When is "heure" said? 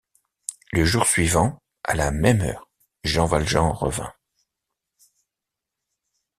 2.41-2.67